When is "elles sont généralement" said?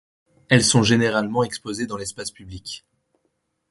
0.49-1.43